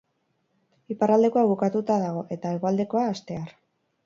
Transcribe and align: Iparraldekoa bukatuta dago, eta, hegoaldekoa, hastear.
Iparraldekoa 0.95 1.43
bukatuta 1.51 1.99
dago, 2.05 2.25
eta, 2.37 2.55
hegoaldekoa, 2.57 3.05
hastear. 3.13 3.55